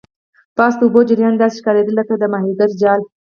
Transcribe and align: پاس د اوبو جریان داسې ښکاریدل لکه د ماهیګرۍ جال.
پاس 0.57 0.73
د 0.77 0.81
اوبو 0.85 1.01
جریان 1.09 1.33
داسې 1.37 1.55
ښکاریدل 1.61 1.93
لکه 1.99 2.13
د 2.17 2.23
ماهیګرۍ 2.33 2.73
جال. 2.81 3.01